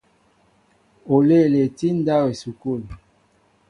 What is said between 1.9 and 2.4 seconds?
ndáw